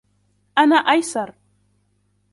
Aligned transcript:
أنا 0.57 0.75
أيسر. 0.75 1.35